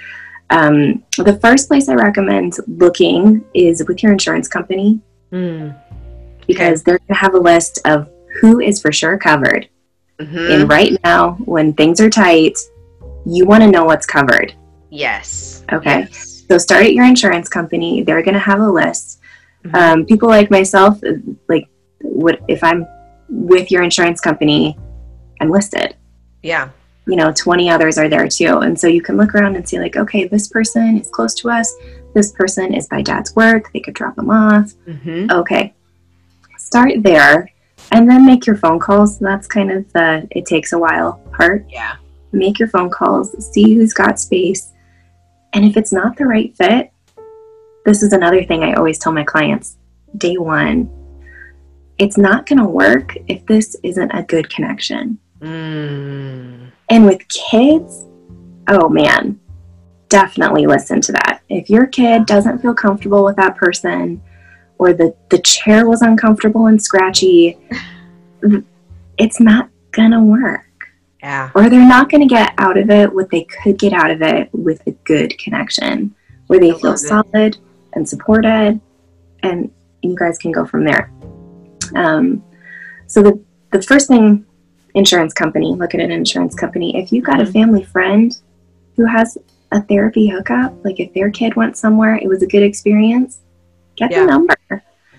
[0.49, 4.99] um, the first place i recommend looking is with your insurance company
[5.31, 5.75] mm.
[6.47, 8.09] because they're going to have a list of
[8.41, 9.69] who is for sure covered
[10.19, 10.51] Mm-hmm.
[10.51, 12.57] And right now, when things are tight,
[13.25, 14.53] you want to know what's covered.
[14.89, 15.63] Yes.
[15.71, 16.01] Okay.
[16.01, 16.45] Yes.
[16.47, 18.03] So start at your insurance company.
[18.03, 19.19] They're going to have a list.
[19.63, 19.75] Mm-hmm.
[19.75, 20.99] Um, people like myself,
[21.47, 21.67] like,
[22.01, 22.85] what if I'm
[23.29, 24.77] with your insurance company?
[25.41, 25.95] I'm listed.
[26.41, 26.69] Yeah.
[27.07, 28.59] You know, 20 others are there too.
[28.59, 31.49] And so you can look around and see, like, okay, this person is close to
[31.49, 31.73] us.
[32.13, 33.71] This person is by dad's work.
[33.73, 34.73] They could drop them off.
[34.87, 35.31] Mm-hmm.
[35.31, 35.73] Okay.
[36.57, 37.49] Start there
[37.91, 39.19] and then make your phone calls.
[39.19, 41.65] That's kind of the it takes a while part.
[41.69, 41.95] Yeah.
[42.31, 44.71] Make your phone calls, see who's got space.
[45.53, 46.91] And if it's not the right fit,
[47.85, 49.77] this is another thing I always tell my clients
[50.17, 50.89] day one
[51.97, 55.19] it's not going to work if this isn't a good connection.
[55.39, 56.71] Mm.
[56.89, 58.05] And with kids,
[58.67, 59.39] oh man,
[60.09, 61.41] definitely listen to that.
[61.49, 64.21] If your kid doesn't feel comfortable with that person,
[64.79, 67.57] or the, the chair was uncomfortable and scratchy,
[69.17, 70.65] it's not gonna work.
[71.21, 71.51] Yeah.
[71.55, 74.49] Or they're not gonna get out of it what they could get out of it
[74.51, 76.13] with a good connection
[76.47, 77.57] where they I feel solid
[77.95, 78.79] and supported
[79.43, 81.11] and you guys can go from there.
[81.95, 82.43] Um,
[83.07, 84.45] so the, the first thing
[84.95, 86.97] insurance company, look at an insurance company.
[86.97, 87.49] If you've got mm-hmm.
[87.49, 88.37] a family friend
[88.95, 89.37] who has
[89.71, 93.39] a therapy hookup, like if their kid went somewhere, it was a good experience,
[93.95, 94.21] get yeah.
[94.21, 94.57] the number.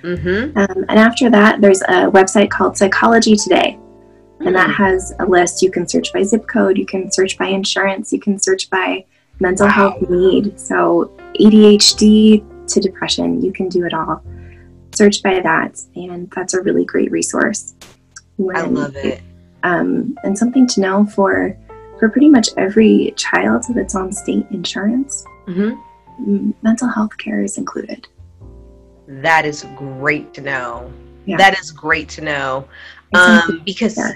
[0.02, 0.56] Mm-hmm.
[0.56, 3.78] Um, and after that, there's a website called Psychology Today.
[3.78, 4.46] Mm-hmm.
[4.46, 4.74] And that mm.
[4.74, 5.62] has a list.
[5.62, 9.04] You can search by zip code, you can search by insurance, you can search by
[9.40, 9.72] mental wow.
[9.72, 10.58] health need.
[10.60, 14.22] So, ADHD to depression, you can do it all.
[14.94, 15.80] Search by that.
[15.96, 17.74] And that's a really great resource.
[18.36, 19.20] When, I love it.
[19.62, 21.56] Um, and something to know for
[21.98, 26.50] for pretty much every child that's on state insurance, mm-hmm.
[26.62, 28.06] mental health care is included.
[29.06, 30.92] That is great to know.
[31.24, 31.36] Yeah.
[31.36, 32.68] That is great to know.
[33.14, 34.12] Um, because yeah.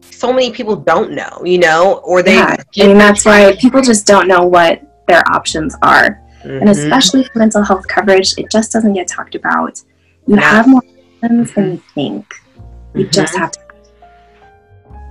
[0.00, 2.36] so many people don't know, you know, or they.
[2.36, 6.22] Yeah, I mean, that's why people just don't know what their options are.
[6.46, 6.60] Mm-hmm.
[6.60, 9.82] And especially for mental health coverage, it just doesn't get talked about.
[10.28, 10.82] You have more
[11.22, 12.34] options than you think.
[12.94, 13.10] You mm-hmm.
[13.10, 13.60] just have to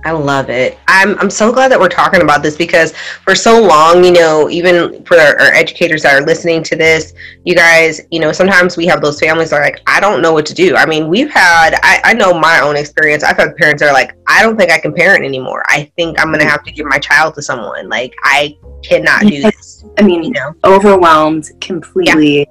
[0.06, 0.78] I love it.
[0.86, 4.48] I'm I'm so glad that we're talking about this because for so long, you know,
[4.48, 7.12] even for our, our, educators that are listening to this,
[7.44, 10.32] you guys, you know, sometimes we have those families that are like, I don't know
[10.32, 10.76] what to do.
[10.76, 13.24] I mean, we've had I, I know my own experience.
[13.24, 15.64] I've had parents that are like, I don't think I can parent anymore.
[15.66, 16.50] I think I'm gonna mm-hmm.
[16.50, 17.88] have to give my child to someone.
[17.88, 19.84] Like I cannot do this.
[19.98, 22.46] I mean, you know, overwhelmed completely.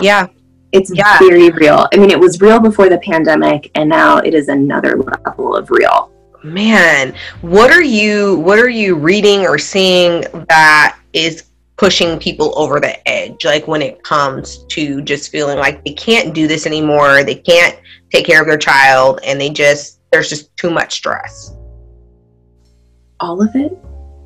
[0.00, 0.02] Yeah.
[0.02, 0.26] yeah.
[0.70, 1.18] It's yeah.
[1.18, 1.88] very real.
[1.92, 5.68] I mean, it was real before the pandemic, and now it is another level of
[5.68, 6.12] real
[6.44, 11.44] man what are you what are you reading or seeing that is
[11.76, 16.34] pushing people over the edge like when it comes to just feeling like they can't
[16.34, 20.54] do this anymore they can't take care of their child and they just there's just
[20.56, 21.54] too much stress
[23.20, 23.72] all of it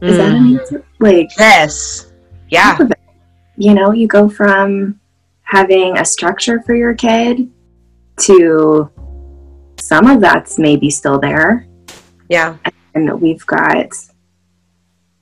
[0.03, 0.17] is mm.
[0.17, 0.61] that an mm.
[0.61, 2.13] answer like yes
[2.49, 2.79] yeah
[3.57, 4.99] you know you go from
[5.43, 7.51] having a structure for your kid
[8.19, 8.91] to
[9.79, 11.67] some of that's maybe still there.
[12.29, 12.57] Yeah.
[12.95, 13.93] And we've got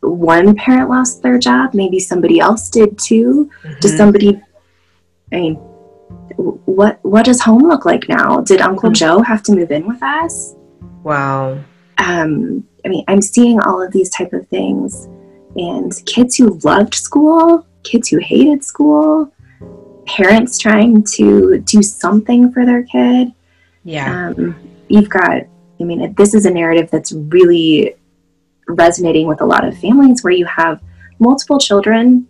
[0.01, 3.51] one parent lost their job, maybe somebody else did too.
[3.63, 3.81] Mm-hmm.
[3.81, 4.41] Does somebody
[5.33, 5.55] I mean
[6.37, 8.41] what what does home look like now?
[8.41, 8.95] Did Uncle mm-hmm.
[8.95, 10.55] Joe have to move in with us?
[11.03, 11.59] Wow.
[11.99, 15.09] Um I mean, I'm seeing all of these type of things
[15.57, 19.33] and kids who loved school, kids who hated school,
[20.07, 23.33] parents trying to do something for their kid.
[23.85, 24.29] Yeah.
[24.29, 24.57] Um,
[24.89, 25.43] you've got,
[25.81, 27.97] I mean, this is a narrative that's really
[28.69, 30.81] resonating with a lot of families where you have
[31.19, 32.27] multiple children,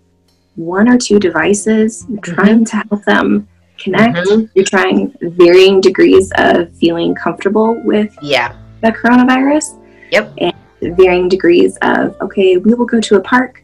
[0.56, 2.18] one or two devices, mm-hmm.
[2.18, 4.16] trying to help them connect.
[4.16, 4.46] Mm-hmm.
[4.54, 8.56] You're trying varying degrees of feeling comfortable with yeah.
[8.82, 9.80] the coronavirus.
[10.10, 10.34] Yep.
[10.38, 10.54] And
[10.96, 13.62] varying degrees of, okay, we will go to a park,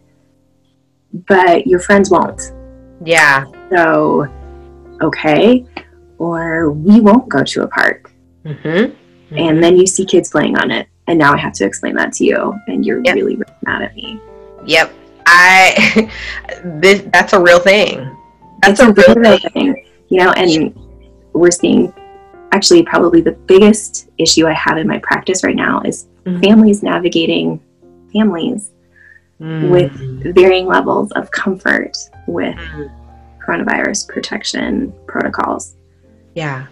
[1.27, 2.53] but your friends won't.
[3.05, 3.45] Yeah.
[3.71, 4.27] So,
[5.03, 5.67] okay,
[6.19, 8.13] or we won't go to a park.
[8.45, 8.95] Mm-hmm.
[9.31, 9.39] Mm-hmm.
[9.39, 10.89] And then you see kids playing on it.
[11.07, 12.55] And now I have to explain that to you.
[12.67, 13.15] And you're yep.
[13.15, 14.21] really, really mad at me.
[14.67, 14.93] Yep.
[15.27, 16.11] I,
[16.65, 18.17] this, that's a real thing.
[18.63, 19.51] That's it's a, real, real thing.
[19.75, 19.87] thing.
[20.09, 20.75] You know, and
[21.33, 21.93] we're seeing
[22.53, 26.41] actually probably the biggest issue I have in my practice right now is mm-hmm.
[26.41, 27.61] families navigating
[28.13, 28.73] families
[29.41, 29.71] mm.
[29.71, 32.91] with varying levels of comfort with mm.
[33.41, 35.77] coronavirus protection protocols.
[36.35, 36.67] Yeah.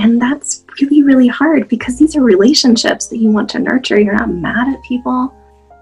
[0.00, 4.00] And that's really, really hard because these are relationships that you want to nurture.
[4.00, 5.34] You're not mad at people.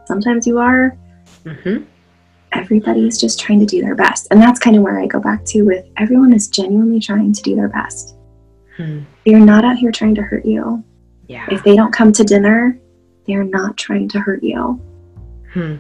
[0.07, 0.99] Sometimes you are.
[1.45, 1.85] Mm-hmm.
[2.51, 4.27] Everybody's just trying to do their best.
[4.33, 7.43] And that's kind of where I go back to with everyone is genuinely trying to
[7.43, 8.17] do their best.
[8.77, 9.01] Hmm.
[9.25, 10.83] They're not out here trying to hurt you.
[11.29, 11.47] Yeah.
[11.51, 12.77] If they don't come to dinner,
[13.27, 14.81] they're not trying to hurt you.
[15.53, 15.77] Hmm.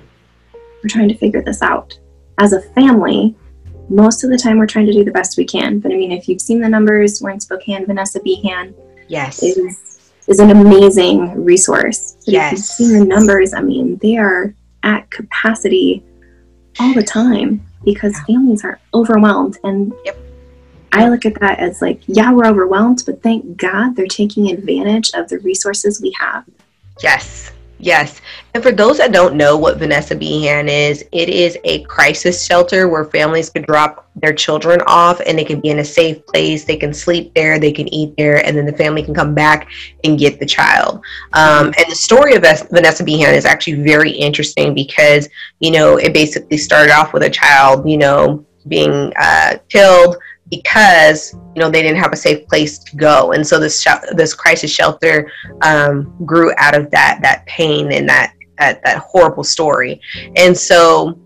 [0.55, 1.99] We're trying to figure this out.
[2.39, 3.35] As a family,
[3.89, 5.79] most of the time we're trying to do the best we can.
[5.81, 8.75] But I mean, if you've seen the numbers, we're in Spokane, Vanessa Behan
[9.09, 9.43] yes.
[9.43, 12.17] is, is an amazing resource.
[12.25, 12.53] But yes.
[12.53, 16.05] if you've seen the numbers, I mean, they are at capacity
[16.79, 18.35] all the time because yeah.
[18.35, 19.59] families are overwhelmed.
[19.65, 20.17] And yep.
[20.93, 25.11] I look at that as like, yeah, we're overwhelmed, but thank God they're taking advantage
[25.15, 26.45] of the resources we have.
[27.03, 27.53] Yes.
[27.81, 28.21] Yes.
[28.55, 32.89] And for those that don't know what Vanessa Behan is, it is a crisis shelter
[32.89, 36.65] where families can drop their children off and they can be in a safe place.
[36.65, 39.69] They can sleep there, they can eat there, and then the family can come back
[40.03, 41.01] and get the child.
[41.35, 45.29] Um, and the story of Vanessa Behan is actually very interesting because,
[45.61, 50.17] you know, it basically started off with a child, you know, being uh, killed
[50.51, 53.33] because you know they didn't have a safe place to go.
[53.33, 55.31] And so this sh- this crisis shelter
[55.63, 60.01] um, grew out of that that pain and that, that that horrible story.
[60.37, 61.19] And so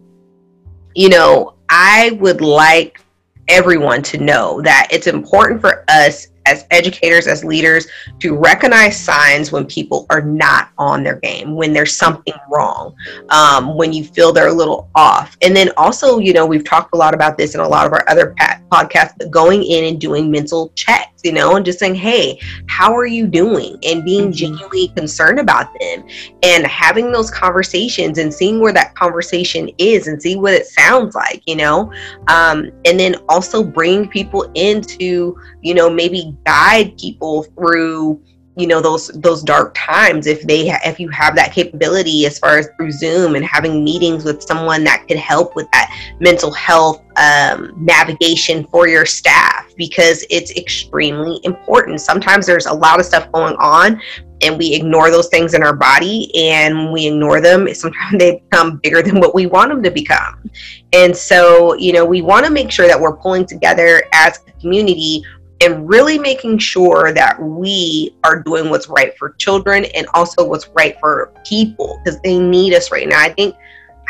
[0.94, 3.00] you know i would like
[3.48, 7.86] everyone to know that it's important for us as educators, as leaders,
[8.20, 12.94] to recognize signs when people are not on their game, when there's something wrong,
[13.30, 15.36] um, when you feel they're a little off.
[15.42, 17.92] And then also, you know, we've talked a lot about this in a lot of
[17.92, 18.34] our other
[18.70, 22.94] podcasts, but going in and doing mental checks, you know, and just saying, hey, how
[22.94, 23.76] are you doing?
[23.84, 24.32] And being mm-hmm.
[24.32, 26.04] genuinely concerned about them
[26.42, 31.14] and having those conversations and seeing where that conversation is and see what it sounds
[31.14, 31.92] like, you know,
[32.28, 38.20] um, and then also bring people into, you know, maybe guide people through
[38.56, 42.38] you know those those dark times if they ha- if you have that capability as
[42.38, 45.90] far as through zoom and having meetings with someone that could help with that
[46.20, 52.00] mental health um, navigation for your staff because it's extremely important.
[52.00, 54.00] Sometimes there's a lot of stuff going on
[54.42, 58.78] and we ignore those things in our body and we ignore them sometimes they become
[58.82, 60.50] bigger than what we want them to become.
[60.92, 64.60] And so you know we want to make sure that we're pulling together as a
[64.60, 65.24] community
[65.62, 70.68] and really making sure that we are doing what's right for children and also what's
[70.74, 73.20] right for people because they need us right now.
[73.20, 73.54] I think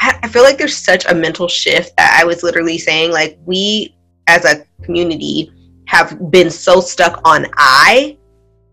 [0.01, 3.94] I feel like there's such a mental shift that I was literally saying, like, we
[4.27, 5.53] as a community
[5.87, 8.17] have been so stuck on I,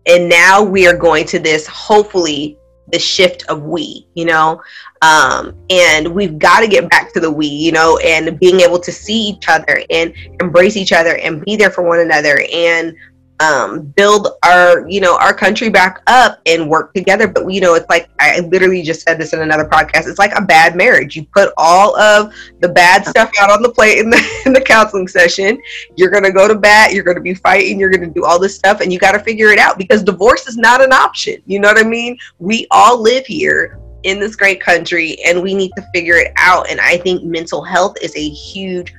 [0.06, 2.58] and now we are going to this hopefully
[2.92, 4.62] the shift of we, you know,
[5.02, 8.78] um, and we've got to get back to the we, you know, and being able
[8.78, 12.94] to see each other and embrace each other and be there for one another and
[13.40, 17.26] um, build our you know our country back up and work together.
[17.26, 20.06] But you know it's like i literally just said this in another podcast.
[20.06, 21.16] It's like a bad marriage.
[21.16, 24.60] You put all of the bad stuff out on the plate in the, in the
[24.60, 25.60] counseling session.
[25.96, 26.92] You're going to go to bat.
[26.92, 27.80] You're going to be fighting.
[27.80, 30.02] You're going to do all this stuff and you got to figure it out because
[30.02, 31.42] divorce is not an option.
[31.46, 32.18] You know what i mean?
[32.38, 36.70] We all live here in this great country and we need to figure it out.
[36.70, 38.94] And i think mental health is a huge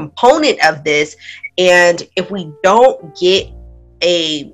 [0.00, 1.16] component of this.
[1.58, 3.48] And if we don't get
[4.02, 4.52] a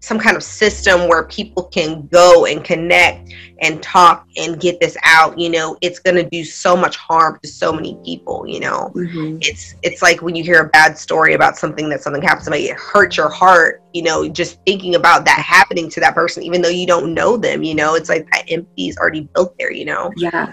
[0.00, 4.96] some kind of system where people can go and connect and talk and get this
[5.02, 8.60] out you know it's going to do so much harm to so many people you
[8.60, 8.92] know?
[8.94, 9.38] Mm-hmm.
[9.40, 12.44] it's it's like when you hear a bad story about something that something happens to
[12.44, 16.44] somebody it hurts your heart you know just thinking about that happening to that person
[16.44, 17.94] even though you don't know them you know?
[17.96, 20.12] It's like that empathy is already built there you know?
[20.16, 20.52] Yeah.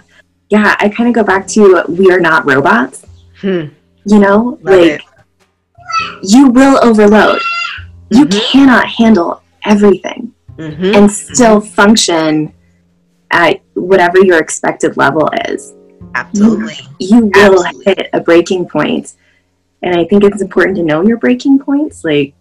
[0.49, 3.05] Yeah i kind of go back to we are not robots.
[3.39, 3.65] Hmm.
[4.05, 5.01] You know Love like it.
[6.23, 7.41] you will overload
[8.09, 8.39] you mm-hmm.
[8.51, 10.95] cannot handle everything mm-hmm.
[10.95, 12.53] and still function
[13.31, 15.73] at whatever your expected level is.
[16.13, 16.75] Absolutely.
[16.99, 17.93] You, you will Absolutely.
[17.97, 19.13] hit a breaking point.
[19.81, 22.03] And I think it's important to know your breaking points.
[22.03, 22.33] Like,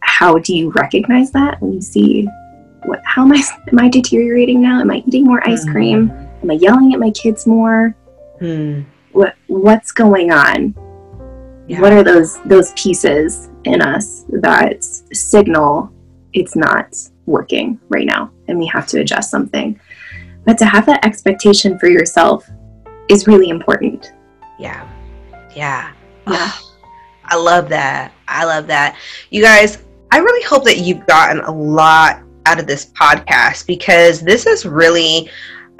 [0.00, 2.28] how do you recognize that when you see
[2.84, 3.42] what how am I
[3.72, 4.80] am I deteriorating now?
[4.80, 6.10] Am I eating more ice cream?
[6.42, 7.96] Am I yelling at my kids more?
[8.40, 8.84] Mm.
[9.14, 10.74] What what's going on?
[11.66, 11.80] Yeah.
[11.80, 15.90] What are those those pieces in us that signal
[16.32, 16.94] it's not
[17.26, 19.80] working right now and we have to adjust something.
[20.44, 22.50] But to have that expectation for yourself
[23.08, 24.12] is really important.
[24.58, 24.88] Yeah.
[25.54, 25.92] Yeah.
[26.26, 26.52] Yeah.
[27.24, 28.12] I love that.
[28.28, 28.98] I love that.
[29.30, 29.78] You guys,
[30.10, 34.66] I really hope that you've gotten a lot out of this podcast because this is
[34.66, 35.30] really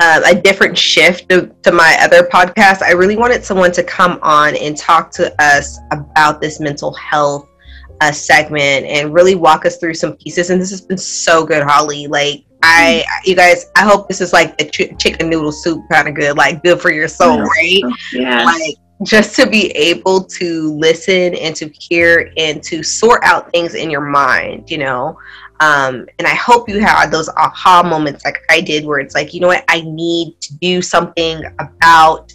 [0.01, 2.83] um, a different shift to, to, my other podcast.
[2.83, 7.49] I really wanted someone to come on and talk to us about this mental health
[8.01, 10.51] uh, segment and really walk us through some pieces.
[10.51, 12.09] And this has been so good, Holly.
[12.09, 16.09] Like, I, you guys, I hope this is like the ch- chicken noodle soup kind
[16.09, 17.83] of good, like good for your soul, right?
[18.13, 18.45] Yeah.
[18.45, 23.75] Like, just to be able to listen and to hear and to sort out things
[23.75, 25.19] in your mind, you know.
[25.65, 29.33] Um, and I hope you had those aha moments like I did, where it's like,
[29.33, 32.35] you know what, I need to do something about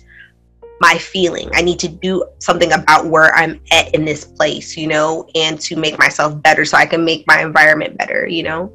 [0.82, 1.48] my feeling.
[1.54, 5.60] I need to do something about where I'm at in this place, you know, and
[5.62, 8.74] to make myself better so I can make my environment better, you know.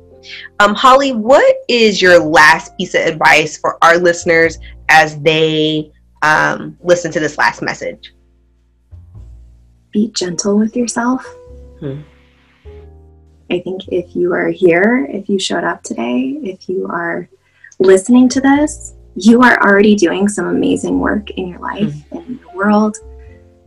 [0.61, 5.91] Um, Holly, what is your last piece of advice for our listeners as they
[6.23, 8.15] um, listen to this last message?
[9.91, 11.27] Be gentle with yourself.
[11.81, 12.03] Hmm.
[13.51, 17.29] I think if you are here, if you showed up today, if you are
[17.79, 22.17] listening to this, you are already doing some amazing work in your life, mm-hmm.
[22.17, 22.97] in your world,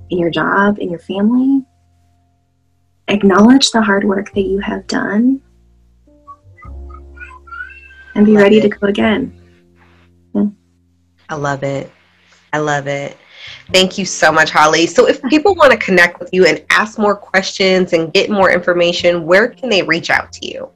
[0.09, 1.63] in your job, in your family.
[3.07, 5.41] Acknowledge the hard work that you have done
[8.15, 8.63] and be ready it.
[8.63, 9.32] to go again.
[10.34, 10.47] Yeah.
[11.30, 11.91] I love it.
[12.51, 13.15] I love it.
[13.71, 14.87] Thank you so much, Holly.
[14.87, 18.51] So, if people want to connect with you and ask more questions and get more
[18.51, 20.69] information, where can they reach out to you?